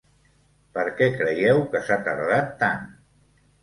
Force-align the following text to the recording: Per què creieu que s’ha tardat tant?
Per 0.77 0.85
què 1.01 1.11
creieu 1.19 1.63
que 1.77 1.85
s’ha 1.87 2.01
tardat 2.11 2.53
tant? 2.67 2.95